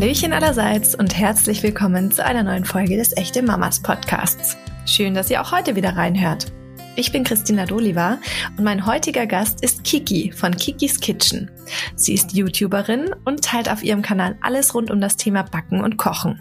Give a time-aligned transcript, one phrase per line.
[0.00, 4.56] Hallöchen allerseits und herzlich willkommen zu einer neuen Folge des Echte Mamas Podcasts.
[4.86, 6.50] Schön, dass ihr auch heute wieder reinhört.
[6.96, 8.16] Ich bin Christina Doliva
[8.56, 11.50] und mein heutiger Gast ist Kiki von Kikis Kitchen.
[11.96, 15.98] Sie ist YouTuberin und teilt auf ihrem Kanal alles rund um das Thema Backen und
[15.98, 16.40] Kochen.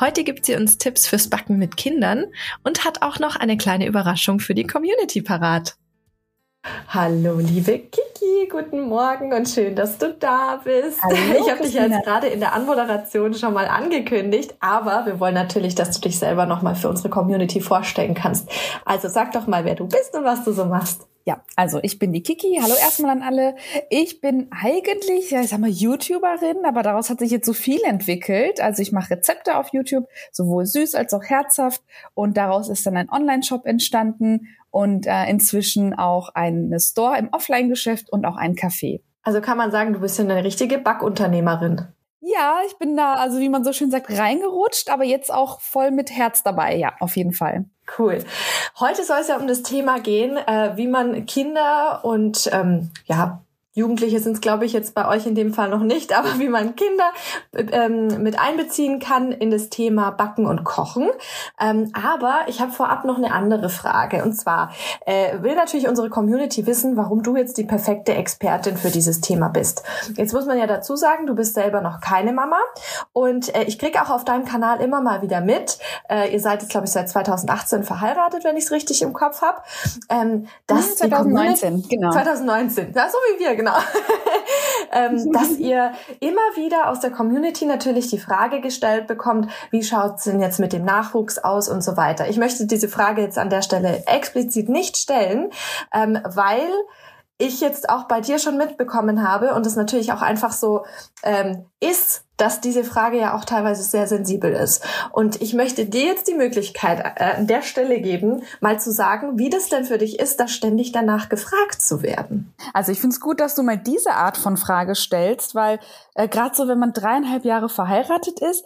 [0.00, 2.24] Heute gibt sie uns Tipps fürs Backen mit Kindern
[2.64, 5.76] und hat auch noch eine kleine Überraschung für die Community parat.
[6.88, 11.02] Hallo, liebe Kiki, guten Morgen und schön, dass du da bist.
[11.02, 15.32] Hallo, ich habe dich jetzt gerade in der Anmoderation schon mal angekündigt, aber wir wollen
[15.32, 18.50] natürlich, dass du dich selber nochmal für unsere Community vorstellen kannst.
[18.84, 21.06] Also sag doch mal, wer du bist und was du so machst.
[21.24, 22.58] Ja, also ich bin die Kiki.
[22.62, 23.54] Hallo erstmal an alle.
[23.88, 27.80] Ich bin eigentlich, ja, ich sag mal, YouTuberin, aber daraus hat sich jetzt so viel
[27.84, 28.60] entwickelt.
[28.60, 31.82] Also ich mache Rezepte auf YouTube, sowohl süß als auch herzhaft.
[32.14, 38.10] Und daraus ist dann ein Online-Shop entstanden und äh, inzwischen auch ein Store im Offline-Geschäft
[38.10, 39.00] und auch ein Café.
[39.22, 41.88] Also kann man sagen, du bist ja eine richtige Backunternehmerin.
[42.20, 45.90] Ja, ich bin da, also wie man so schön sagt, reingerutscht, aber jetzt auch voll
[45.90, 47.64] mit Herz dabei, ja, auf jeden Fall.
[47.98, 48.22] Cool.
[48.78, 53.42] Heute soll es ja um das Thema gehen, äh, wie man Kinder und ähm, ja
[53.72, 56.48] Jugendliche sind es, glaube ich, jetzt bei euch in dem Fall noch nicht, aber wie
[56.48, 57.10] man Kinder
[57.54, 61.08] ähm, mit einbeziehen kann in das Thema Backen und Kochen.
[61.60, 64.24] Ähm, aber ich habe vorab noch eine andere Frage.
[64.24, 64.72] Und zwar
[65.06, 69.48] äh, will natürlich unsere Community wissen, warum du jetzt die perfekte Expertin für dieses Thema
[69.48, 69.84] bist.
[70.16, 72.58] Jetzt muss man ja dazu sagen, du bist selber noch keine Mama.
[73.12, 76.62] Und äh, ich kriege auch auf deinem Kanal immer mal wieder mit, äh, ihr seid
[76.62, 79.62] jetzt, glaube ich, seit 2018 verheiratet, wenn ich es richtig im Kopf habe.
[80.08, 82.10] Ähm, das 2019, genau.
[82.10, 83.76] 2019, ja, so wie wir, genau.
[84.92, 90.16] ähm, dass ihr immer wieder aus der Community natürlich die Frage gestellt bekommt, wie schaut
[90.16, 92.28] es denn jetzt mit dem Nachwuchs aus und so weiter.
[92.28, 95.50] Ich möchte diese Frage jetzt an der Stelle explizit nicht stellen,
[95.92, 96.70] ähm, weil
[97.40, 100.84] ich jetzt auch bei dir schon mitbekommen habe und es natürlich auch einfach so
[101.22, 104.84] ähm, ist, dass diese Frage ja auch teilweise sehr sensibel ist.
[105.12, 109.38] Und ich möchte dir jetzt die Möglichkeit äh, an der Stelle geben, mal zu sagen,
[109.38, 112.54] wie das denn für dich ist, da ständig danach gefragt zu werden.
[112.72, 115.80] Also ich finde es gut, dass du mal diese Art von Frage stellst, weil
[116.14, 118.64] äh, gerade so, wenn man dreieinhalb Jahre verheiratet ist,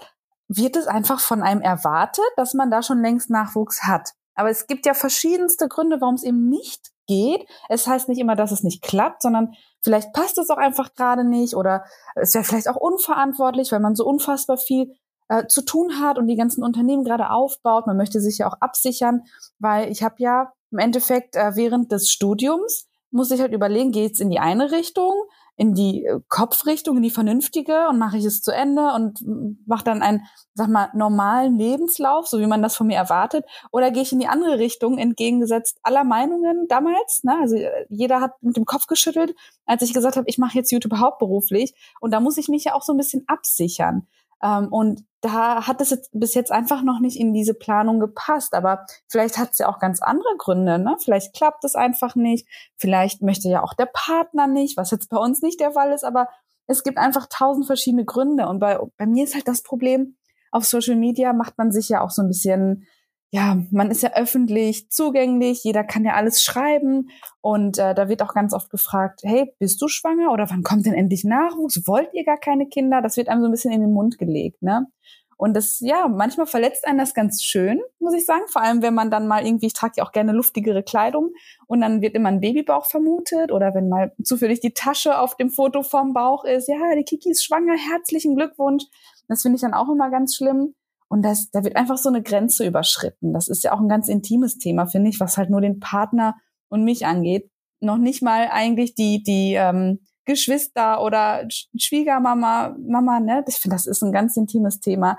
[0.49, 4.11] wird es einfach von einem erwartet, dass man da schon längst Nachwuchs hat.
[4.35, 7.47] Aber es gibt ja verschiedenste Gründe, warum es eben nicht geht.
[7.69, 11.25] Es heißt nicht immer, dass es nicht klappt, sondern vielleicht passt es auch einfach gerade
[11.25, 11.85] nicht oder
[12.15, 14.95] es wäre vielleicht auch unverantwortlich, weil man so unfassbar viel
[15.29, 17.87] äh, zu tun hat und die ganzen Unternehmen gerade aufbaut.
[17.87, 19.23] Man möchte sich ja auch absichern,
[19.59, 24.19] weil ich habe ja im Endeffekt äh, während des Studiums muss ich halt überlegen, geht's
[24.19, 25.13] in die eine Richtung,
[25.57, 29.25] in die äh, Kopfrichtung, in die vernünftige und mache ich es zu Ende und
[29.67, 30.23] mache dann einen,
[30.55, 34.21] sag mal, normalen Lebenslauf, so wie man das von mir erwartet, oder gehe ich in
[34.21, 37.23] die andere Richtung, entgegengesetzt aller Meinungen damals.
[37.23, 37.37] Ne?
[37.41, 39.35] Also äh, jeder hat mit dem Kopf geschüttelt,
[39.67, 42.75] als ich gesagt habe, ich mache jetzt YouTube hauptberuflich und da muss ich mich ja
[42.75, 44.07] auch so ein bisschen absichern.
[44.43, 48.55] Ähm, und da hat es jetzt bis jetzt einfach noch nicht in diese Planung gepasst.
[48.55, 50.79] Aber vielleicht hat es ja auch ganz andere Gründe.
[50.79, 50.97] Ne?
[51.03, 52.47] Vielleicht klappt es einfach nicht.
[52.77, 56.05] Vielleicht möchte ja auch der Partner nicht, was jetzt bei uns nicht der Fall ist.
[56.05, 56.29] Aber
[56.67, 58.49] es gibt einfach tausend verschiedene Gründe.
[58.49, 60.17] Und bei, bei mir ist halt das Problem,
[60.51, 62.87] auf Social Media macht man sich ja auch so ein bisschen
[63.35, 67.09] ja, man ist ja öffentlich zugänglich, jeder kann ja alles schreiben
[67.41, 70.87] und äh, da wird auch ganz oft gefragt, hey, bist du schwanger oder wann kommt
[70.87, 71.85] denn endlich Nachwuchs?
[71.89, 73.03] Wollt ihr gar keine Kinder?
[73.03, 74.87] Das wird einem so ein bisschen in den Mund gelegt, ne?
[75.37, 78.45] Und das, ja, manchmal verletzt einen das ganz schön, muss ich sagen.
[78.47, 81.33] Vor allem, wenn man dann mal irgendwie, ich trage ja auch gerne luftigere Kleidung
[81.67, 85.51] und dann wird immer ein Babybauch vermutet oder wenn mal zufällig die Tasche auf dem
[85.51, 88.85] Foto vom Bauch ist, ja, die Kiki ist schwanger, herzlichen Glückwunsch.
[89.27, 90.77] Das finde ich dann auch immer ganz schlimm.
[91.15, 93.33] Und das, da wird einfach so eine Grenze überschritten.
[93.33, 96.35] Das ist ja auch ein ganz intimes Thema, finde ich, was halt nur den Partner
[96.69, 97.53] und mich angeht.
[97.79, 101.47] Noch nicht mal eigentlich die, die ähm, Geschwister oder
[101.79, 103.45] Schwiegermama, Mama, ne?
[103.47, 105.17] Ich finde, das ist ein ganz intimes Thema.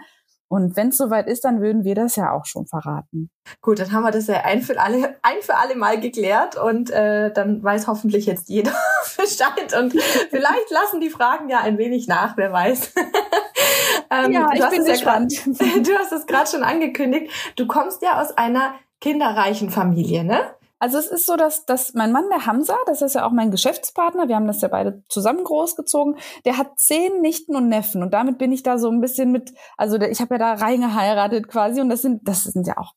[0.56, 3.30] Und wenn es soweit ist, dann würden wir das ja auch schon verraten.
[3.60, 6.90] Gut, dann haben wir das ja ein für alle, ein für alle Mal geklärt und
[6.92, 8.72] äh, dann weiß hoffentlich jetzt jeder
[9.18, 9.91] Bescheid und
[10.29, 12.94] vielleicht lassen die Fragen ja ein wenig nach, wer weiß.
[14.12, 15.34] ähm, ja, ich bin gespannt.
[15.34, 17.29] Ja grad, du hast es gerade schon angekündigt.
[17.58, 20.54] Du kommst ja aus einer kinderreichen Familie, ne?
[20.80, 23.52] Also es ist so, dass, dass mein Mann, der Hamza, das ist ja auch mein
[23.52, 28.14] Geschäftspartner, wir haben das ja beide zusammen großgezogen, der hat zehn Nichten und Neffen und
[28.14, 31.80] damit bin ich da so ein bisschen mit, also ich habe ja da reingeheiratet quasi
[31.80, 32.94] und das sind, das sind ja auch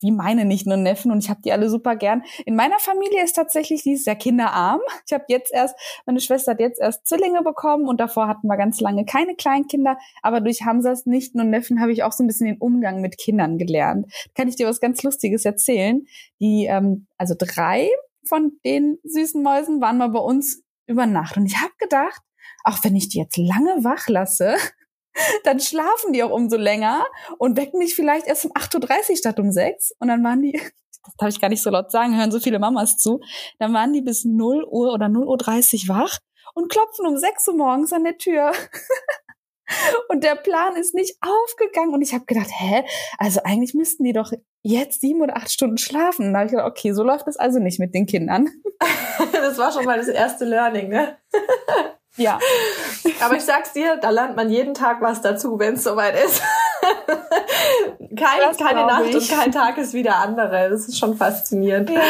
[0.00, 2.22] wie meine nicht nur Neffen und ich habe die alle super gern.
[2.44, 4.80] In meiner Familie ist tatsächlich dieses Jahr kinderarm.
[5.06, 5.74] Ich habe jetzt erst,
[6.06, 9.98] meine Schwester hat jetzt erst Zwillinge bekommen und davor hatten wir ganz lange keine Kleinkinder.
[10.22, 13.18] Aber durch Hamsas Nichten und Neffen habe ich auch so ein bisschen den Umgang mit
[13.18, 14.12] Kindern gelernt.
[14.34, 16.04] Kann ich dir was ganz Lustiges erzählen?
[16.40, 17.88] Die, ähm, also drei
[18.24, 22.22] von den süßen Mäusen waren mal bei uns über Nacht und ich habe gedacht,
[22.64, 24.56] auch wenn ich die jetzt lange wach lasse,
[25.44, 27.06] dann schlafen die auch umso länger
[27.38, 29.92] und wecken mich vielleicht erst um 8.30 Uhr statt um 6.
[29.98, 30.52] Und dann waren die,
[31.04, 33.20] das darf ich gar nicht so laut sagen, hören so viele Mamas zu,
[33.58, 36.18] dann waren die bis 0 Uhr oder 0.30 Uhr wach
[36.54, 38.52] und klopfen um 6 Uhr morgens an der Tür.
[40.08, 41.92] Und der Plan ist nicht aufgegangen.
[41.92, 42.84] Und ich habe gedacht, hä?
[43.18, 44.30] Also eigentlich müssten die doch
[44.62, 46.26] jetzt sieben oder acht Stunden schlafen.
[46.26, 48.48] Und da habe ich gedacht, okay, so läuft es also nicht mit den Kindern.
[49.32, 51.18] Das war schon mal das erste Learning, ne?
[52.16, 52.38] Ja.
[53.20, 56.42] Aber ich sag's dir, da lernt man jeden Tag was dazu, wenn es soweit ist.
[58.16, 59.16] kein, keine Nacht ich.
[59.16, 60.70] und kein Tag ist wie der andere.
[60.70, 61.90] Das ist schon faszinierend.
[61.90, 62.00] Ja,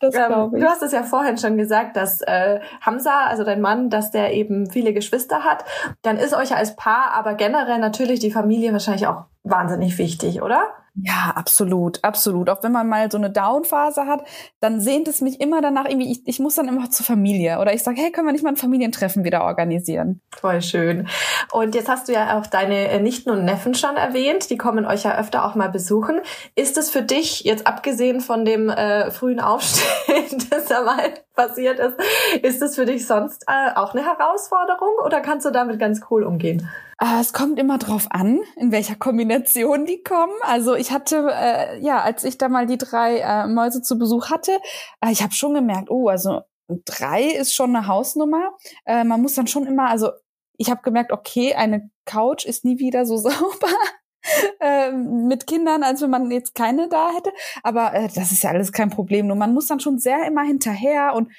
[0.00, 0.60] das ähm, ich.
[0.60, 4.32] Du hast es ja vorhin schon gesagt, dass äh, Hamza, also dein Mann, dass der
[4.32, 5.64] eben viele Geschwister hat.
[6.02, 10.68] Dann ist euch als Paar aber generell natürlich die Familie wahrscheinlich auch wahnsinnig wichtig, oder?
[10.94, 12.50] Ja, absolut, absolut.
[12.50, 14.24] Auch wenn man mal so eine Down-Phase hat,
[14.60, 17.58] dann sehnt es mich immer danach irgendwie, ich, ich muss dann immer zur Familie.
[17.60, 20.20] Oder ich sage, hey, können wir nicht mal ein Familientreffen wieder organisieren?
[20.36, 21.08] Voll schön.
[21.52, 24.50] Und jetzt hast du ja auch deine äh, Nichten und Neffen schon erwähnt.
[24.50, 26.20] Die kommen euch ja öfter auch mal besuchen.
[26.56, 31.78] Ist es für dich, jetzt abgesehen von dem äh, frühen Aufstehen, das ja mal passiert
[31.78, 31.96] ist,
[32.42, 36.24] ist es für dich sonst äh, auch eine Herausforderung oder kannst du damit ganz cool
[36.24, 36.68] umgehen?
[37.00, 40.34] Äh, es kommt immer drauf an, in welcher Kombination die kommen.
[40.42, 44.30] Also ich hatte, äh, ja, als ich da mal die drei äh, Mäuse zu Besuch
[44.30, 44.52] hatte,
[45.00, 46.42] äh, ich habe schon gemerkt, oh, also
[46.84, 48.52] drei ist schon eine Hausnummer.
[48.84, 50.10] Äh, man muss dann schon immer, also
[50.58, 53.74] ich habe gemerkt, okay, eine Couch ist nie wieder so sauber.
[54.62, 57.32] Ähm, mit Kindern, als wenn man jetzt keine da hätte.
[57.62, 59.26] Aber äh, das ist ja alles kein Problem.
[59.26, 61.30] Nur man muss dann schon sehr immer hinterher und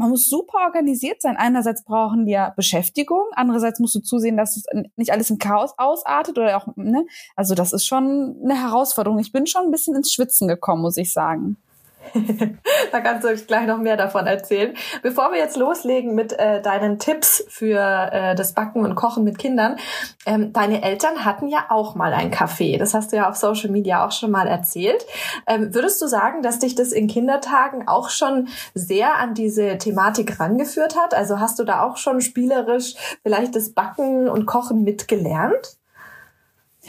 [0.00, 1.36] man muss super organisiert sein.
[1.36, 4.64] Einerseits brauchen die ja Beschäftigung, andererseits musst du zusehen, dass es
[4.96, 7.04] nicht alles im Chaos ausartet oder auch, ne?
[7.36, 9.18] Also das ist schon eine Herausforderung.
[9.18, 11.58] Ich bin schon ein bisschen ins Schwitzen gekommen, muss ich sagen.
[12.92, 14.74] da kannst du euch gleich noch mehr davon erzählen.
[15.02, 19.38] Bevor wir jetzt loslegen mit äh, deinen Tipps für äh, das Backen und Kochen mit
[19.38, 19.76] Kindern,
[20.26, 22.78] ähm, deine Eltern hatten ja auch mal ein Café.
[22.78, 25.04] Das hast du ja auf Social Media auch schon mal erzählt.
[25.46, 30.40] Ähm, würdest du sagen, dass dich das in Kindertagen auch schon sehr an diese Thematik
[30.40, 31.14] rangeführt hat?
[31.14, 35.80] Also hast du da auch schon spielerisch vielleicht das Backen und Kochen mitgelernt?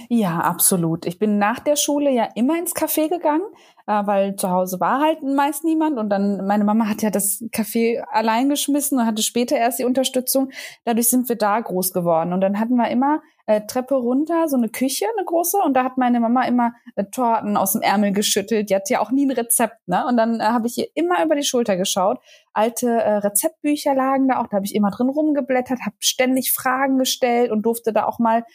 [0.07, 1.05] Ja, absolut.
[1.05, 3.43] Ich bin nach der Schule ja immer ins Café gegangen,
[3.91, 7.43] äh, weil zu Hause war halt meist niemand und dann meine Mama hat ja das
[7.51, 10.51] Café allein geschmissen und hatte später erst die Unterstützung.
[10.85, 14.55] Dadurch sind wir da groß geworden und dann hatten wir immer äh, Treppe runter so
[14.55, 18.13] eine Küche, eine große und da hat meine Mama immer äh, Torten aus dem Ärmel
[18.13, 18.69] geschüttelt.
[18.69, 20.05] Die hat ja auch nie ein Rezept, ne?
[20.07, 22.19] Und dann äh, habe ich ihr immer über die Schulter geschaut.
[22.53, 26.97] Alte äh, Rezeptbücher lagen da auch, da habe ich immer drin rumgeblättert, habe ständig Fragen
[26.97, 28.45] gestellt und durfte da auch mal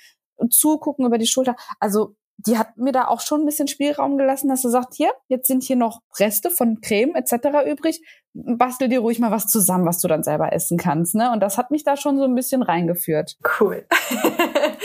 [0.50, 1.56] zugucken über die Schulter.
[1.80, 5.10] Also die hat mir da auch schon ein bisschen Spielraum gelassen, dass sie sagt, hier,
[5.28, 7.66] jetzt sind hier noch Reste von Creme etc.
[7.66, 8.00] übrig
[8.36, 11.14] bastel dir ruhig mal was zusammen, was du dann selber essen kannst.
[11.14, 11.32] Ne?
[11.32, 13.36] Und das hat mich da schon so ein bisschen reingeführt.
[13.60, 13.86] Cool.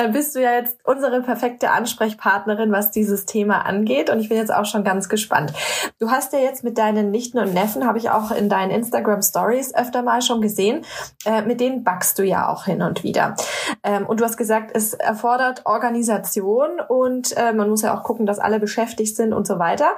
[0.00, 4.10] dann bist du ja jetzt unsere perfekte Ansprechpartnerin, was dieses Thema angeht.
[4.10, 5.52] Und ich bin jetzt auch schon ganz gespannt.
[5.98, 9.22] Du hast ja jetzt mit deinen Nichten und Neffen, habe ich auch in deinen Instagram
[9.22, 10.84] Stories öfter mal schon gesehen,
[11.26, 13.36] äh, mit denen backst du ja auch hin und wieder.
[13.82, 18.26] Ähm, und du hast gesagt, es erfordert Organisation und äh, man muss ja auch gucken,
[18.26, 19.90] dass alle beschäftigt sind und so weiter.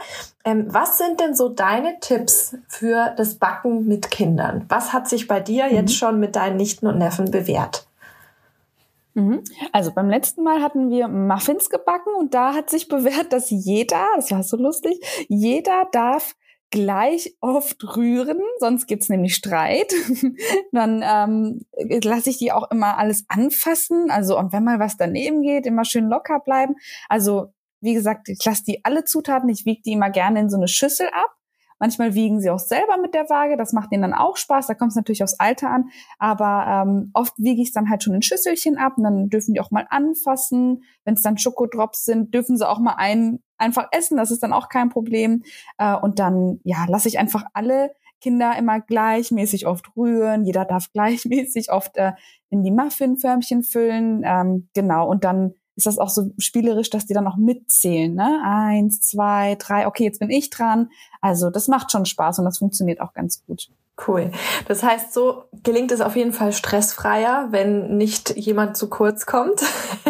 [0.44, 4.64] Ähm, was sind denn so deine Tipps für das Backen mit Kindern.
[4.68, 5.74] Was hat sich bei dir mhm.
[5.74, 7.86] jetzt schon mit deinen Nichten und Neffen bewährt?
[9.14, 9.42] Mhm.
[9.72, 14.06] Also beim letzten Mal hatten wir Muffins gebacken und da hat sich bewährt, dass jeder,
[14.16, 16.34] das war so lustig, jeder darf
[16.70, 19.92] gleich oft rühren, sonst gibt's nämlich Streit.
[20.72, 21.66] Dann ähm,
[22.02, 24.10] lasse ich die auch immer alles anfassen.
[24.10, 26.74] Also und wenn mal was daneben geht, immer schön locker bleiben.
[27.08, 27.48] Also
[27.82, 30.68] wie gesagt, ich lasse die alle Zutaten, ich wiege die immer gerne in so eine
[30.68, 31.36] Schüssel ab
[31.82, 33.56] Manchmal wiegen sie auch selber mit der Waage.
[33.56, 34.68] Das macht ihnen dann auch Spaß.
[34.68, 35.90] Da kommt es natürlich aufs Alter an.
[36.16, 39.52] Aber ähm, oft wiege ich es dann halt schon in Schüsselchen ab und dann dürfen
[39.52, 40.84] die auch mal anfassen.
[41.04, 44.16] Wenn es dann Schokodrops sind, dürfen sie auch mal einen einfach essen.
[44.16, 45.42] Das ist dann auch kein Problem.
[45.76, 50.44] Äh, und dann, ja, lasse ich einfach alle Kinder immer gleichmäßig oft rühren.
[50.44, 52.12] Jeder darf gleichmäßig oft äh,
[52.48, 54.22] in die Muffinförmchen füllen.
[54.24, 55.08] Ähm, genau.
[55.08, 58.14] Und dann ist das auch so spielerisch, dass die dann auch mitzählen.
[58.14, 58.42] Ne?
[58.44, 60.90] Eins, zwei, drei, okay, jetzt bin ich dran.
[61.20, 63.68] Also das macht schon Spaß und das funktioniert auch ganz gut.
[64.06, 64.30] Cool.
[64.66, 69.60] Das heißt, so gelingt es auf jeden Fall stressfreier, wenn nicht jemand zu kurz kommt.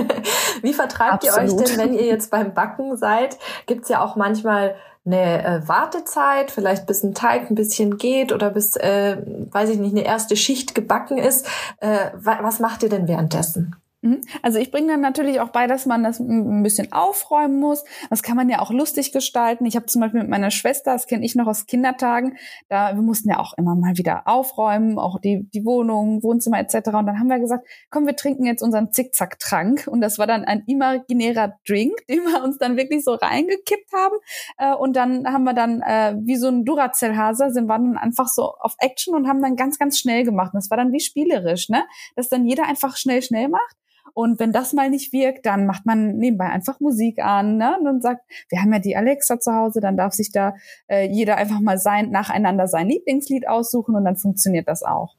[0.63, 1.51] Wie vertreibt Absolut.
[1.51, 3.39] ihr euch denn, wenn ihr jetzt beim Backen seid?
[3.67, 8.51] Gibt's ja auch manchmal eine äh, Wartezeit, vielleicht bis ein Teig ein bisschen geht oder
[8.51, 9.17] bis, äh,
[9.51, 11.47] weiß ich nicht, eine erste Schicht gebacken ist.
[11.79, 13.75] Äh, was macht ihr denn währenddessen?
[14.03, 14.21] Mhm.
[14.43, 17.85] Also ich bringe dann natürlich auch bei, dass man das ein bisschen aufräumen muss.
[18.11, 19.65] Das kann man ja auch lustig gestalten.
[19.65, 22.37] Ich habe zum Beispiel mit meiner Schwester, das kenne ich noch aus Kindertagen,
[22.69, 26.89] da wir mussten ja auch immer mal wieder aufräumen, auch die, die Wohnung, Wohnzimmer etc.
[26.89, 29.87] Und dann haben wir gesagt, komm, wir trinken jetzt unseren Zickzack-Trank.
[29.87, 34.17] Und das war dann ein imaginärer Drink, den wir uns dann wirklich so reingekippt haben.
[34.59, 38.27] Äh, und dann haben wir dann äh, wie so ein Duracell-Hase, sind wir dann einfach
[38.27, 40.55] so auf Action und haben dann ganz, ganz schnell gemacht.
[40.55, 41.85] Und das war dann wie spielerisch, ne?
[42.17, 43.77] Dass dann jeder einfach schnell, schnell macht.
[44.15, 47.77] Und wenn das mal nicht wirkt, dann macht man nebenbei einfach Musik an ne?
[47.79, 50.55] und dann sagt, wir haben ja die Alexa zu Hause, dann darf sich da
[50.89, 55.15] äh, jeder einfach mal sein, nacheinander sein Lieblingslied aussuchen und dann funktioniert das auch.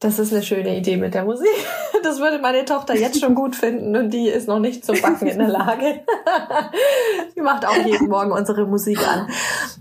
[0.00, 1.48] Das ist eine schöne Idee mit der Musik.
[2.00, 5.26] Das würde meine Tochter jetzt schon gut finden und die ist noch nicht zum Backen
[5.26, 6.00] in der Lage.
[7.36, 9.28] Die macht auch jeden Morgen unsere Musik an.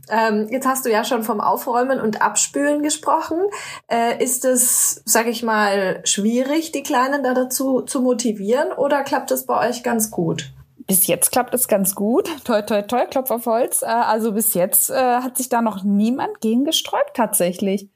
[0.09, 3.39] Ähm, jetzt hast du ja schon vom Aufräumen und Abspülen gesprochen.
[3.87, 9.31] Äh, ist es, sag ich mal, schwierig, die Kleinen da dazu zu motivieren oder klappt
[9.31, 10.51] es bei euch ganz gut?
[10.87, 12.29] bis jetzt klappt es ganz gut.
[12.45, 13.81] Toi, toi, toi, Klopf auf Holz.
[13.81, 17.89] Äh, also bis jetzt äh, hat sich da noch niemand gegen gesträubt tatsächlich.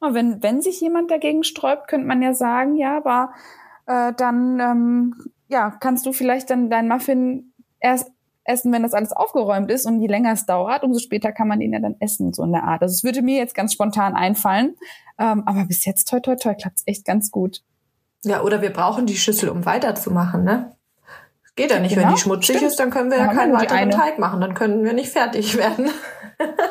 [0.00, 3.32] Wenn, wenn sich jemand dagegen sträubt, könnte man ja sagen, ja, aber
[3.86, 8.10] äh, dann ähm, ja, kannst du vielleicht dann dein Muffin erst
[8.44, 11.60] essen, wenn das alles aufgeräumt ist und je länger es dauert, umso später kann man
[11.60, 12.82] ihn ja dann essen, so in der Art.
[12.82, 14.74] Also es würde mir jetzt ganz spontan einfallen,
[15.18, 17.62] ähm, aber bis jetzt, toi, toi, toi, klappt es echt ganz gut.
[18.24, 20.76] Ja, oder wir brauchen die Schüssel, um weiterzumachen, ne?
[21.54, 22.70] Geht ja nicht, genau, wenn die schmutzig stimmt.
[22.70, 25.56] ist, dann können wir ja, ja keinen weiteren Teig machen, dann können wir nicht fertig
[25.56, 25.90] werden.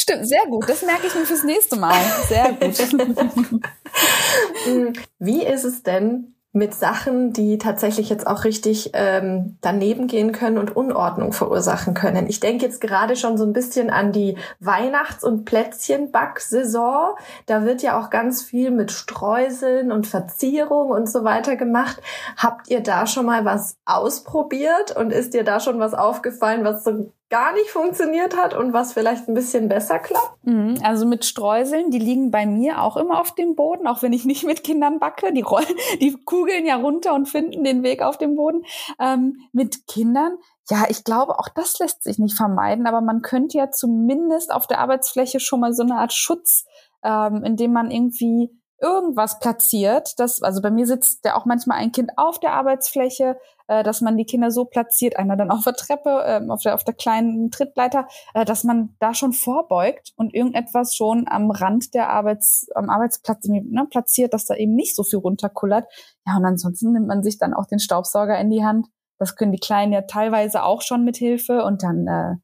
[0.00, 0.68] Stimmt, sehr gut.
[0.68, 1.98] Das merke ich mir fürs nächste Mal.
[2.28, 2.78] Sehr gut.
[5.18, 10.56] Wie ist es denn mit Sachen, die tatsächlich jetzt auch richtig ähm, daneben gehen können
[10.56, 12.26] und Unordnung verursachen können.
[12.26, 17.14] Ich denke jetzt gerade schon so ein bisschen an die Weihnachts- und Plätzchenbacksaison.
[17.46, 22.00] Da wird ja auch ganz viel mit Streuseln und Verzierung und so weiter gemacht.
[22.36, 26.82] Habt ihr da schon mal was ausprobiert und ist dir da schon was aufgefallen, was
[26.82, 30.44] so gar nicht funktioniert hat und was vielleicht ein bisschen besser klappt?
[30.44, 34.12] Mhm, also mit Streuseln, die liegen bei mir auch immer auf dem Boden, auch wenn
[34.12, 35.32] ich nicht mit Kindern backe.
[35.32, 35.66] Die rollen,
[36.00, 38.64] die kugeln ja runter und finden den Weg auf dem Boden.
[38.98, 40.36] Ähm, mit Kindern,
[40.70, 44.66] ja, ich glaube, auch das lässt sich nicht vermeiden, aber man könnte ja zumindest auf
[44.66, 46.64] der Arbeitsfläche schon mal so eine Art Schutz,
[47.02, 51.92] ähm, indem man irgendwie irgendwas platziert, das, also bei mir sitzt ja auch manchmal ein
[51.92, 55.74] Kind auf der Arbeitsfläche, äh, dass man die Kinder so platziert, einer dann auf der
[55.74, 60.34] Treppe, äh, auf, der, auf der kleinen Trittleiter, äh, dass man da schon vorbeugt und
[60.34, 65.02] irgendetwas schon am Rand der Arbeits, am Arbeitsplatz ne, platziert, dass da eben nicht so
[65.02, 65.86] viel runterkullert.
[66.26, 68.86] Ja, und ansonsten nimmt man sich dann auch den Staubsauger in die Hand.
[69.18, 72.36] Das können die Kleinen ja teilweise auch schon mit Hilfe und dann, äh,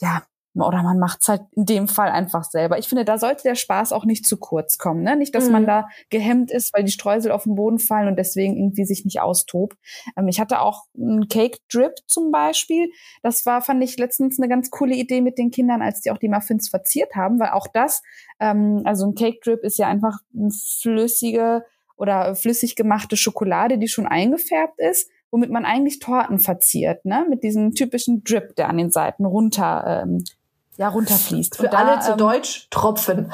[0.00, 0.22] ja,
[0.54, 2.78] oder man macht's halt in dem Fall einfach selber.
[2.78, 5.02] Ich finde, da sollte der Spaß auch nicht zu kurz kommen.
[5.02, 5.16] Ne?
[5.16, 5.52] Nicht, dass mhm.
[5.52, 9.04] man da gehemmt ist, weil die Streusel auf den Boden fallen und deswegen irgendwie sich
[9.04, 9.78] nicht austobt.
[10.16, 12.90] Ähm, ich hatte auch einen Cake Drip zum Beispiel.
[13.22, 16.18] Das war, fand ich letztens eine ganz coole Idee mit den Kindern, als die auch
[16.18, 18.02] die Muffins verziert haben, weil auch das,
[18.38, 21.64] ähm, also ein Cake Drip ist ja einfach eine flüssige
[21.96, 27.26] oder flüssig gemachte Schokolade, die schon eingefärbt ist womit man eigentlich Torten verziert, ne?
[27.28, 30.22] Mit diesem typischen Drip, der an den Seiten runter ähm,
[30.76, 31.56] ja, runterfließt.
[31.56, 33.32] Für da, alle zu ähm, Deutsch Tropfen.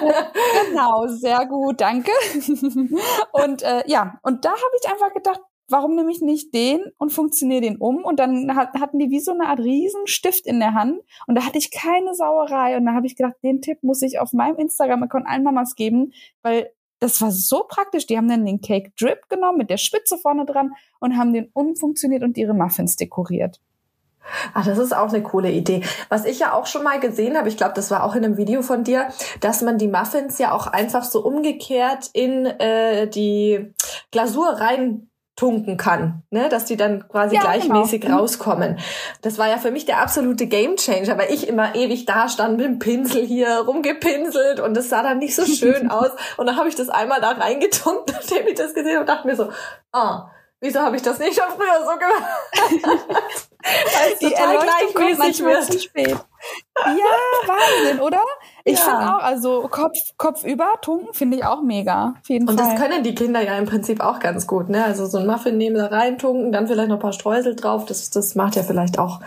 [0.68, 2.10] genau, sehr gut, danke.
[3.32, 7.12] und äh, ja, und da habe ich einfach gedacht, warum nehme ich nicht den und
[7.12, 8.04] funktioniere den um?
[8.04, 11.46] Und dann hat, hatten die wie so eine Art Riesenstift in der Hand und da
[11.46, 14.56] hatte ich keine Sauerei und da habe ich gedacht, den Tipp muss ich auf meinem
[14.56, 16.12] Instagram-Account allen Mamas geben,
[16.42, 18.06] weil das war so praktisch.
[18.06, 21.48] Die haben dann den Cake Drip genommen mit der Spitze vorne dran und haben den
[21.54, 23.60] umfunktioniert und ihre Muffins dekoriert.
[24.54, 25.82] Ach, das ist auch eine coole Idee.
[26.08, 28.36] Was ich ja auch schon mal gesehen habe, ich glaube, das war auch in einem
[28.36, 29.08] Video von dir,
[29.40, 33.72] dass man die Muffins ja auch einfach so umgekehrt in äh, die
[34.10, 35.10] Glasur rein
[35.40, 38.18] tunken kann, ne, dass die dann quasi ja, gleichmäßig genau.
[38.18, 38.78] rauskommen.
[39.22, 42.66] Das war ja für mich der absolute Gamechanger, weil ich immer ewig da stand mit
[42.66, 46.10] dem Pinsel hier rumgepinselt und das sah dann nicht so schön aus.
[46.36, 49.26] Und dann habe ich das einmal da reingetunkt, nachdem ich das gesehen habe, und dachte
[49.26, 49.50] mir so,
[49.92, 53.16] ah, wieso habe ich das nicht schon früher so gemacht?
[54.44, 54.58] Total
[54.92, 55.64] gleichmäßig wird.
[55.64, 56.16] Zu spät.
[56.86, 58.22] Ja, Wahnsinn, oder?
[58.64, 58.84] Ich ja.
[58.84, 62.14] finde auch, also Kopf, Kopf über tunken finde ich auch mega.
[62.20, 62.74] Auf jeden und Fall.
[62.74, 64.84] das können die Kinder ja im Prinzip auch ganz gut, ne?
[64.84, 67.86] Also so ein Muffin nehmen da rein, tunken, dann vielleicht noch ein paar Streusel drauf.
[67.86, 69.20] Das, das macht ja vielleicht auch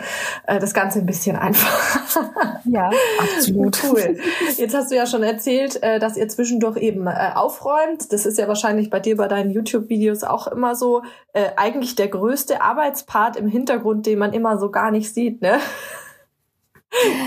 [0.46, 2.60] äh, das Ganze ein bisschen einfacher.
[2.64, 3.82] Ja, absolut.
[3.84, 4.18] Cool.
[4.56, 8.12] Jetzt hast du ja schon erzählt, äh, dass ihr zwischendurch eben äh, aufräumt.
[8.12, 12.08] Das ist ja wahrscheinlich bei dir bei deinen YouTube-Videos auch immer so äh, eigentlich der
[12.08, 15.58] größte Arbeitspart im Hintergrund, den man immer so gar nicht sieht, ne?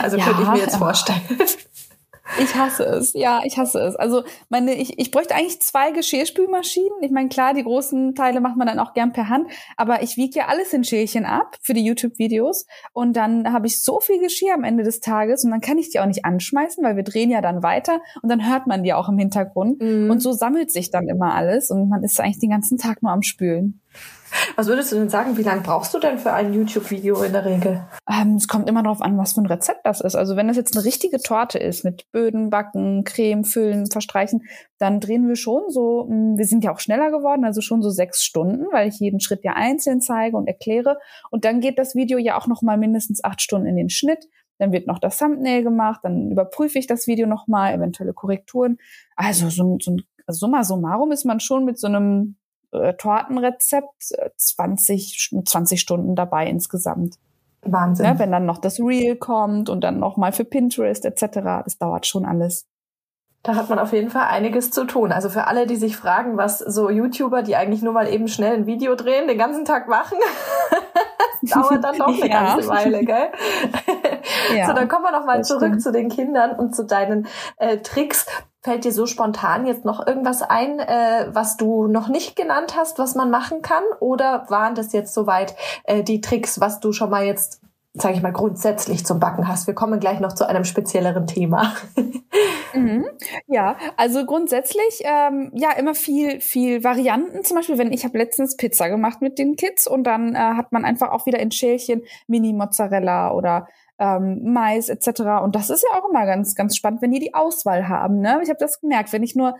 [0.01, 1.21] Also ja, könnte ich mir jetzt vorstellen.
[2.39, 3.95] Ich hasse es, ja, ich hasse es.
[3.95, 7.01] Also meine, ich, ich bräuchte eigentlich zwei Geschirrspülmaschinen.
[7.01, 10.17] Ich meine, klar, die großen Teile macht man dann auch gern per Hand, aber ich
[10.17, 14.19] wiege ja alles in Schälchen ab für die YouTube-Videos und dann habe ich so viel
[14.19, 17.03] Geschirr am Ende des Tages und dann kann ich die auch nicht anschmeißen, weil wir
[17.03, 20.09] drehen ja dann weiter und dann hört man die auch im Hintergrund mhm.
[20.09, 23.11] und so sammelt sich dann immer alles und man ist eigentlich den ganzen Tag nur
[23.11, 23.81] am Spülen.
[24.55, 27.45] Was würdest du denn sagen, wie lange brauchst du denn für ein YouTube-Video in der
[27.45, 27.83] Regel?
[28.09, 30.15] Ähm, es kommt immer darauf an, was für ein Rezept das ist.
[30.15, 34.43] Also wenn das jetzt eine richtige Torte ist mit Böden, Backen, Creme, Füllen, Verstreichen,
[34.79, 37.89] dann drehen wir schon so, hm, wir sind ja auch schneller geworden, also schon so
[37.89, 40.97] sechs Stunden, weil ich jeden Schritt ja einzeln zeige und erkläre.
[41.29, 44.27] Und dann geht das Video ja auch noch mal mindestens acht Stunden in den Schnitt.
[44.59, 48.77] Dann wird noch das Thumbnail gemacht, dann überprüfe ich das Video noch mal, eventuelle Korrekturen.
[49.15, 52.37] Also so, so ein Summa summarum ist man schon mit so einem
[52.71, 57.15] äh, Tortenrezept 20, äh, 20 Stunden dabei insgesamt.
[57.61, 58.05] Wahnsinn.
[58.05, 61.63] Ja, wenn dann noch das Reel kommt und dann noch mal für Pinterest etc.
[61.63, 62.65] Das dauert schon alles.
[63.43, 65.11] Da hat man auf jeden Fall einiges zu tun.
[65.11, 68.53] Also für alle, die sich fragen, was so YouTuber, die eigentlich nur mal eben schnell
[68.53, 70.17] ein Video drehen, den ganzen Tag machen,
[71.43, 72.55] dauert dann noch eine ja.
[72.55, 73.29] ganze Weile, gell?
[74.55, 75.81] Ja, so, dann kommen wir noch mal zurück stimmt.
[75.81, 78.25] zu den Kindern und zu deinen äh, Tricks.
[78.67, 82.99] Fällt dir so spontan jetzt noch irgendwas ein, äh, was du noch nicht genannt hast,
[82.99, 83.83] was man machen kann?
[84.01, 85.55] Oder waren das jetzt soweit
[85.85, 87.61] äh, die Tricks, was du schon mal jetzt,
[87.93, 89.67] sage ich mal, grundsätzlich zum Backen hast?
[89.67, 91.75] Wir kommen gleich noch zu einem spezielleren Thema.
[92.73, 93.05] mhm.
[93.47, 97.45] Ja, also grundsätzlich ähm, ja immer viel, viel Varianten.
[97.45, 100.73] Zum Beispiel, wenn ich habe letztens Pizza gemacht mit den Kids und dann äh, hat
[100.73, 105.21] man einfach auch wieder in Schälchen Mini-Mozzarella oder ähm, Mais etc.
[105.43, 108.19] Und das ist ja auch immer ganz, ganz spannend, wenn die die Auswahl haben.
[108.19, 108.39] Ne?
[108.43, 109.55] Ich habe das gemerkt, wenn ich nur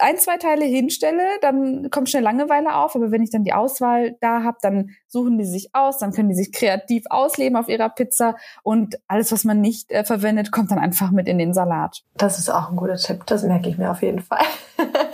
[0.00, 2.96] ein, zwei Teile hinstelle, dann kommt schnell Langeweile auf.
[2.96, 6.28] Aber wenn ich dann die Auswahl da habe, dann suchen die sich aus, dann können
[6.28, 10.70] die sich kreativ ausleben auf ihrer Pizza und alles, was man nicht äh, verwendet, kommt
[10.70, 12.02] dann einfach mit in den Salat.
[12.16, 14.44] Das ist auch ein guter Tipp, das merke ich mir auf jeden Fall.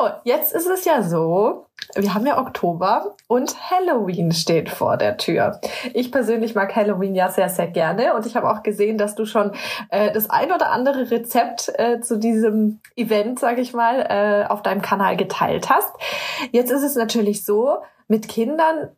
[0.00, 5.16] so, jetzt ist es ja so, wir haben ja Oktober und Halloween steht vor der
[5.16, 5.60] Tür.
[5.92, 9.24] Ich persönlich mag Halloween ja sehr, sehr gerne und ich habe auch gesehen, dass du
[9.24, 9.52] schon
[9.90, 14.62] äh, das ein oder andere Rezept äh, zu diesem Event, sage ich mal, äh, auf
[14.62, 15.92] deinem Kanal geteilt hast.
[16.52, 18.90] Jetzt ist es natürlich so, mit Kindern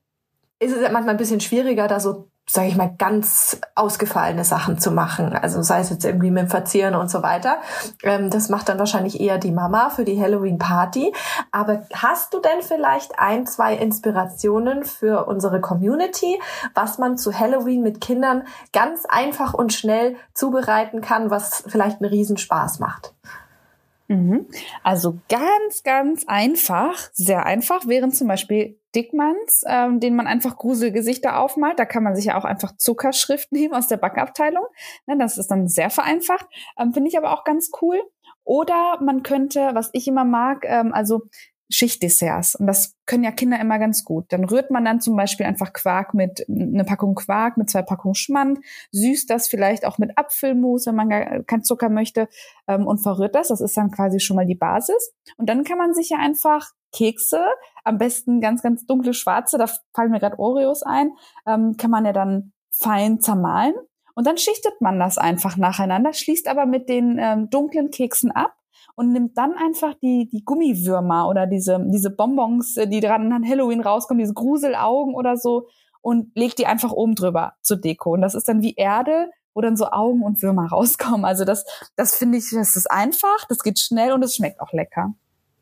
[0.58, 4.78] ist es ja manchmal ein bisschen schwieriger, da so sage ich mal, ganz ausgefallene Sachen
[4.78, 5.32] zu machen.
[5.32, 7.58] Also sei es jetzt irgendwie mit dem Verzieren und so weiter.
[8.02, 11.12] Ähm, das macht dann wahrscheinlich eher die Mama für die Halloween-Party.
[11.52, 16.40] Aber hast du denn vielleicht ein, zwei Inspirationen für unsere Community,
[16.74, 22.10] was man zu Halloween mit Kindern ganz einfach und schnell zubereiten kann, was vielleicht einen
[22.10, 23.14] Riesenspaß macht?
[24.08, 24.46] Mhm.
[24.82, 31.38] Also ganz, ganz einfach, sehr einfach wären zum Beispiel Dickmanns, ähm, den man einfach Gruselgesichter
[31.38, 31.78] aufmalt.
[31.78, 34.64] Da kann man sich ja auch einfach Zuckerschrift nehmen aus der Backabteilung.
[35.06, 36.46] Ne, das ist dann sehr vereinfacht.
[36.78, 38.02] Ähm, Finde ich aber auch ganz cool.
[38.44, 41.22] Oder man könnte, was ich immer mag, ähm, also
[41.72, 42.54] Schichtdesserts.
[42.54, 44.26] Und das können ja Kinder immer ganz gut.
[44.30, 48.14] Dann rührt man dann zum Beispiel einfach Quark mit eine Packung Quark, mit zwei Packungen
[48.14, 48.58] Schmand,
[48.92, 52.28] süßt das vielleicht auch mit Apfelmus, wenn man gar kein Zucker möchte,
[52.68, 53.48] ähm, und verrührt das.
[53.48, 55.12] Das ist dann quasi schon mal die Basis.
[55.36, 57.42] Und dann kann man sich ja einfach Kekse,
[57.84, 61.12] am besten ganz, ganz dunkle schwarze, da fallen mir gerade Oreos ein,
[61.46, 63.74] ähm, kann man ja dann fein zermahlen.
[64.14, 68.54] Und dann schichtet man das einfach nacheinander, schließt aber mit den ähm, dunklen Keksen ab
[68.94, 73.48] und nimmt dann einfach die, die Gummiwürmer oder diese, diese Bonbons, äh, die dran an
[73.48, 75.66] Halloween rauskommen, diese Gruselaugen oder so
[76.00, 78.12] und legt die einfach oben drüber zur Deko.
[78.12, 81.24] Und das ist dann wie Erde, wo dann so Augen und Würmer rauskommen.
[81.24, 81.64] Also das,
[81.96, 85.14] das finde ich, das ist einfach, das geht schnell und es schmeckt auch lecker.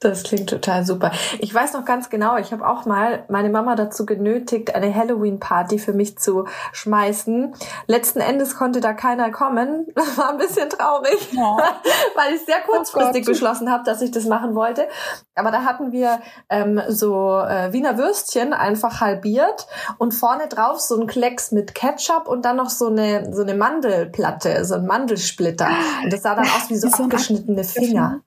[0.02, 1.12] Das klingt total super.
[1.40, 5.78] Ich weiß noch ganz genau, ich habe auch mal meine Mama dazu genötigt, eine Halloween-Party
[5.78, 7.54] für mich zu schmeißen.
[7.86, 9.86] Letzten Endes konnte da keiner kommen.
[10.00, 11.56] Das war ein bisschen traurig, ja.
[12.14, 14.88] weil ich sehr oh kurzfristig oh beschlossen habe, dass ich das machen wollte.
[15.34, 19.66] Aber da hatten wir ähm, so äh, Wiener Würstchen einfach halbiert
[19.98, 23.54] und vorne drauf so ein Klecks mit Ketchup und dann noch so eine so eine
[23.54, 25.68] Mandelplatte, so ein Mandelsplitter.
[26.02, 28.22] Und das sah dann aus wie so, so abgeschnittene Finger.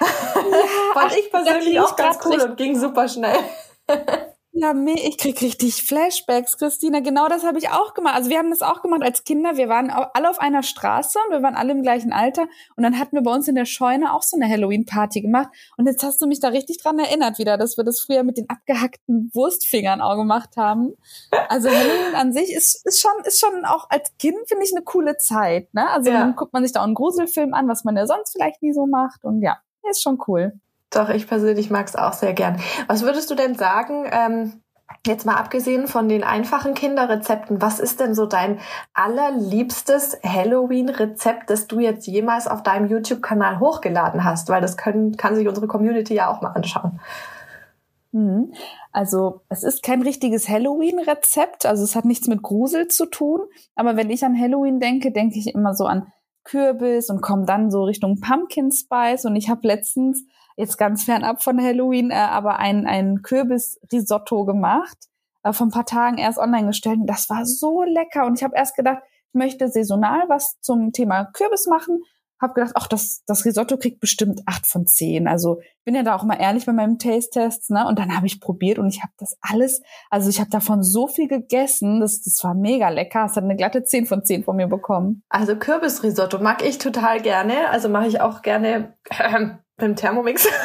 [0.00, 0.06] Ja,
[1.16, 3.36] ich persönlich auch ganz cool und ging super schnell.
[4.60, 6.98] Ja, ich krieg richtig Flashbacks, Christina.
[6.98, 8.16] Genau das habe ich auch gemacht.
[8.16, 9.56] Also wir haben das auch gemacht als Kinder.
[9.56, 12.48] Wir waren alle auf einer Straße und wir waren alle im gleichen Alter.
[12.74, 15.48] Und dann hatten wir bei uns in der Scheune auch so eine Halloween-Party gemacht.
[15.76, 18.36] Und jetzt hast du mich da richtig dran erinnert wieder, dass wir das früher mit
[18.36, 20.94] den abgehackten Wurstfingern auch gemacht haben.
[21.48, 24.84] Also Halloween an sich ist, ist schon, ist schon auch als Kind, finde ich, eine
[24.84, 25.72] coole Zeit.
[25.72, 25.88] Ne?
[25.88, 26.18] Also ja.
[26.18, 28.72] dann guckt man sich da auch einen Gruselfilm an, was man ja sonst vielleicht nie
[28.72, 29.24] so macht.
[29.24, 30.58] Und ja, ist schon cool.
[30.90, 32.60] Doch, ich persönlich mag es auch sehr gern.
[32.86, 34.06] Was würdest du denn sagen?
[34.10, 34.62] Ähm,
[35.06, 38.58] Jetzt mal abgesehen von den einfachen Kinderrezepten, was ist denn so dein
[38.94, 44.48] allerliebstes Halloween-Rezept, das du jetzt jemals auf deinem YouTube-Kanal hochgeladen hast?
[44.48, 47.00] Weil das können, kann sich unsere Community ja auch mal anschauen.
[48.12, 48.52] Mhm.
[48.90, 53.40] Also es ist kein richtiges Halloween-Rezept, also es hat nichts mit Grusel zu tun.
[53.76, 56.10] Aber wenn ich an Halloween denke, denke ich immer so an
[56.44, 59.26] Kürbis und komme dann so Richtung Pumpkin Spice.
[59.26, 60.24] Und ich habe letztens,
[60.58, 64.98] jetzt ganz fernab von Halloween, äh, aber ein, ein Kürbis-Risotto gemacht,
[65.42, 66.98] äh, vor ein paar Tagen erst online gestellt.
[67.00, 68.26] Und das war so lecker.
[68.26, 72.02] Und ich habe erst gedacht, ich möchte saisonal was zum Thema Kürbis machen
[72.40, 75.26] habe gedacht, ach, das, das Risotto kriegt bestimmt acht von zehn.
[75.26, 77.86] Also bin ja da auch mal ehrlich bei meinem Taste-Test, ne?
[77.86, 81.08] Und dann habe ich probiert und ich habe das alles, also ich habe davon so
[81.08, 83.24] viel gegessen, das, das war mega lecker.
[83.24, 85.22] Es hat eine glatte zehn von zehn von mir bekommen.
[85.28, 87.70] Also Kürbisrisotto mag ich total gerne.
[87.70, 90.48] Also mache ich auch gerne äh, mit dem Thermomix.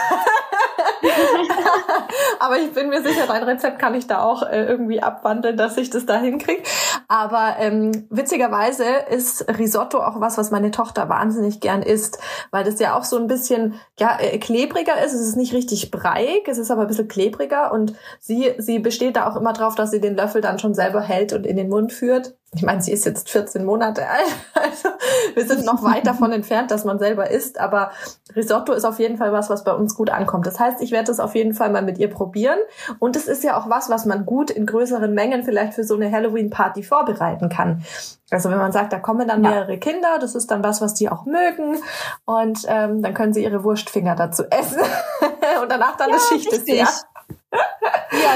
[2.40, 5.78] Aber ich bin mir sicher, dein Rezept kann ich da auch äh, irgendwie abwandeln, dass
[5.78, 6.64] ich das da hinkriege.
[7.08, 12.20] Aber ähm, witzigerweise ist Risotto auch was, was meine Tochter wahnsinnig gern isst,
[12.52, 15.14] weil das ja auch so ein bisschen ja, äh, klebriger ist.
[15.14, 19.16] Es ist nicht richtig breiig, es ist aber ein bisschen klebriger und sie, sie besteht
[19.16, 21.70] da auch immer drauf, dass sie den Löffel dann schon selber hält und in den
[21.70, 22.36] Mund führt.
[22.56, 24.90] Ich meine, sie ist jetzt 14 Monate alt, also
[25.34, 27.92] wir sind noch weit davon entfernt, dass man selber isst, aber
[28.36, 30.46] Risotto ist auf jeden Fall was, was bei uns gut ankommt.
[30.46, 32.60] Das heißt, ich werde das auf jeden Fall mal mit ihr probieren
[33.00, 35.96] und es ist ja auch was, was man gut in größeren Mengen vielleicht für so
[35.96, 37.84] eine Halloween-Party vorbereiten kann.
[38.32, 39.80] Also wenn man sagt, da kommen dann mehrere ja.
[39.80, 41.78] Kinder, das ist dann was, was die auch mögen
[42.26, 44.82] und ähm, dann können sie ihre Wurstfinger dazu essen
[45.62, 46.76] und danach dann ja, das Schichtdessert.
[46.76, 46.90] Ja,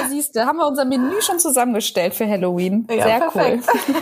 [0.09, 2.87] siehst du, haben wir unser Menü schon zusammengestellt für Halloween.
[2.89, 3.67] Ja, Sehr perfekt.
[3.73, 3.95] cool.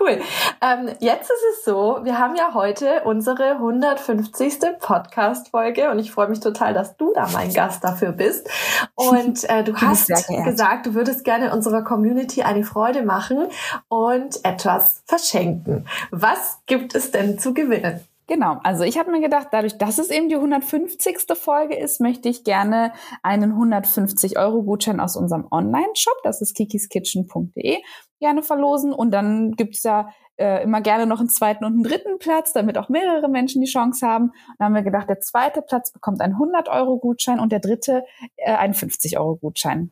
[0.00, 0.20] cool.
[0.60, 4.78] Ähm, jetzt ist es so, wir haben ja heute unsere 150.
[4.80, 8.48] Podcast-Folge und ich freue mich total, dass du da mein Gast dafür bist.
[8.94, 13.48] Und äh, du hast gesagt, du würdest gerne unserer Community eine Freude machen
[13.88, 15.86] und etwas verschenken.
[16.10, 18.00] Was gibt es denn zu gewinnen?
[18.28, 21.16] Genau, also ich habe mir gedacht, dadurch, dass es eben die 150.
[21.34, 27.78] Folge ist, möchte ich gerne einen 150 Euro Gutschein aus unserem Online-Shop, das ist kikiskitchen.de,
[28.20, 28.92] gerne verlosen.
[28.92, 32.76] Und dann gibt's ja äh, immer gerne noch einen zweiten und einen dritten Platz, damit
[32.76, 34.24] auch mehrere Menschen die Chance haben.
[34.24, 37.60] Und dann haben wir gedacht, der zweite Platz bekommt einen 100 Euro Gutschein und der
[37.60, 38.04] dritte
[38.36, 39.90] äh, einen 50 Euro Gutschein.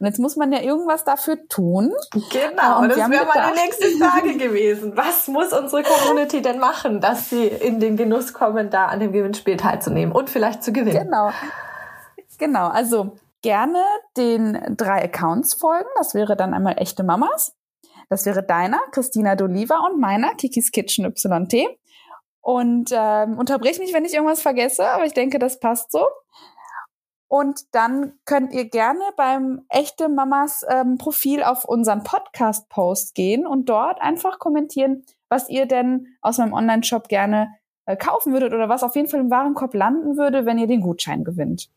[0.00, 1.92] Und jetzt muss man ja irgendwas dafür tun.
[2.12, 4.96] Genau, und das wäre meine nächste Frage gewesen.
[4.96, 9.12] Was muss unsere Community denn machen, dass sie in den Genuss kommen, da an dem
[9.12, 11.04] Gewinnspiel teilzunehmen und vielleicht zu gewinnen?
[11.04, 11.30] Genau.
[12.38, 13.82] Genau, also gerne
[14.16, 15.88] den drei Accounts folgen.
[15.96, 17.54] Das wäre dann einmal echte Mamas.
[18.08, 21.66] Das wäre deiner, Christina D'Oliva und meiner, Kikis Kitchen YT.
[22.40, 26.06] Und ähm, unterbrich mich, wenn ich irgendwas vergesse, aber ich denke, das passt so.
[27.28, 33.68] Und dann könnt ihr gerne beim echte Mamas ähm, Profil auf unseren Podcast-Post gehen und
[33.68, 38.82] dort einfach kommentieren, was ihr denn aus meinem Online-Shop gerne äh, kaufen würdet oder was
[38.82, 41.68] auf jeden Fall im Warenkorb landen würde, wenn ihr den Gutschein gewinnt.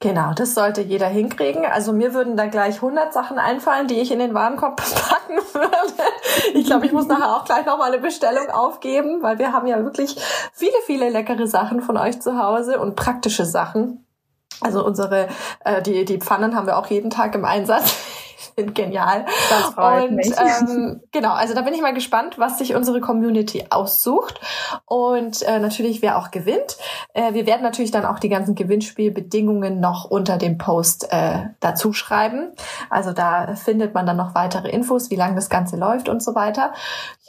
[0.00, 1.66] Genau, das sollte jeder hinkriegen.
[1.66, 5.92] Also mir würden da gleich 100 Sachen einfallen, die ich in den Warenkorb packen würde.
[6.54, 9.82] Ich glaube, ich muss nachher auch gleich nochmal eine Bestellung aufgeben, weil wir haben ja
[9.84, 10.16] wirklich
[10.52, 14.05] viele, viele leckere Sachen von euch zu Hause und praktische Sachen.
[14.60, 15.28] Also unsere,
[15.64, 17.94] äh, die, die Pfannen haben wir auch jeden Tag im Einsatz
[18.56, 19.24] sind genial.
[19.50, 20.32] Das freut und, mich.
[20.36, 24.40] Ähm, genau, also da bin ich mal gespannt, was sich unsere Community aussucht
[24.84, 26.76] und äh, natürlich wer auch gewinnt.
[27.14, 31.92] Äh, wir werden natürlich dann auch die ganzen Gewinnspielbedingungen noch unter dem Post äh, dazu
[31.92, 32.52] schreiben.
[32.90, 36.34] Also da findet man dann noch weitere Infos, wie lange das Ganze läuft und so
[36.34, 36.72] weiter.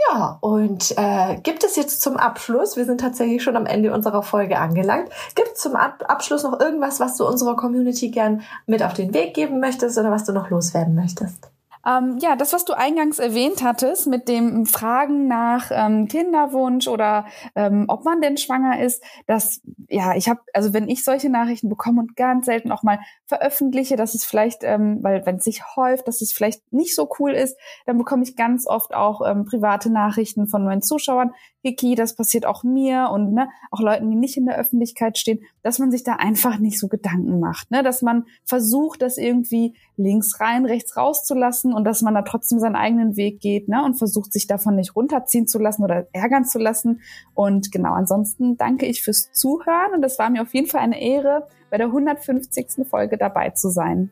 [0.10, 4.22] Ja, und äh, gibt es jetzt zum Abschluss, wir sind tatsächlich schon am Ende unserer
[4.22, 8.84] Folge angelangt, gibt es zum Ab Abschluss noch irgendwas, was du unserer Community gern mit
[8.84, 11.50] auf den Weg geben möchtest oder was du noch loswerden möchtest?
[11.88, 17.26] Ähm, ja, das, was du eingangs erwähnt hattest, mit dem Fragen nach ähm, Kinderwunsch oder
[17.56, 21.70] ähm, ob man denn schwanger ist, das, ja, ich habe, also wenn ich solche Nachrichten
[21.70, 25.64] bekomme und ganz selten auch mal veröffentliche, dass es vielleicht, ähm, weil wenn es sich
[25.78, 29.46] häuft, dass es vielleicht nicht so cool ist, dann bekomme ich ganz oft auch ähm,
[29.46, 31.34] private Nachrichten von meinen Zuschauern,
[31.68, 35.42] Vicky, das passiert auch mir und ne, auch Leuten, die nicht in der Öffentlichkeit stehen,
[35.64, 39.76] dass man sich da einfach nicht so Gedanken macht, ne, dass man versucht, das irgendwie
[39.98, 43.96] links rein, rechts rauszulassen und dass man da trotzdem seinen eigenen Weg geht, ne, und
[43.96, 47.02] versucht sich davon nicht runterziehen zu lassen oder ärgern zu lassen.
[47.34, 51.02] Und genau, ansonsten danke ich fürs Zuhören und es war mir auf jeden Fall eine
[51.02, 52.88] Ehre, bei der 150.
[52.90, 54.10] Folge dabei zu sein.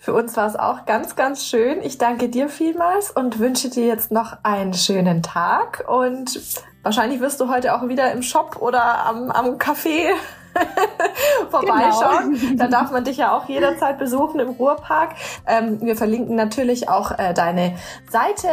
[0.00, 1.82] Für uns war es auch ganz, ganz schön.
[1.82, 5.84] Ich danke dir vielmals und wünsche dir jetzt noch einen schönen Tag.
[5.86, 6.40] Und
[6.82, 10.08] wahrscheinlich wirst du heute auch wieder im Shop oder am, am Café
[11.50, 12.38] vorbeischauen.
[12.40, 12.56] Genau.
[12.56, 15.10] Da darf man dich ja auch jederzeit besuchen im Ruhrpark.
[15.46, 17.76] Ähm, wir verlinken natürlich auch äh, deine
[18.10, 18.48] Seite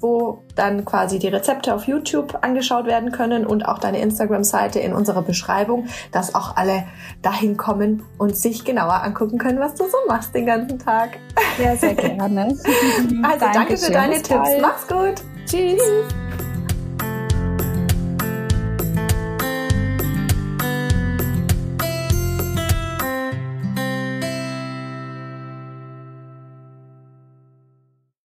[0.00, 4.92] wo dann quasi die Rezepte auf YouTube angeschaut werden können und auch deine Instagram-Seite in
[4.94, 6.84] unserer Beschreibung, dass auch alle
[7.22, 11.18] dahin kommen und sich genauer angucken können, was du so machst den ganzen Tag.
[11.56, 12.42] Sehr, sehr gerne.
[13.22, 14.50] also danke, danke für deine Tipps.
[14.60, 15.22] Mach's gut.
[15.46, 15.78] Tschüss.
[15.78, 16.29] Tschüss.